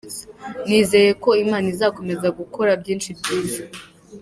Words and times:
Nizeye 0.67 1.11
ko 1.23 1.29
Imana 1.43 1.65
izakomeza 1.73 2.27
gukora 2.39 2.71
byinshi 2.81 3.09
byiza. 3.19 3.61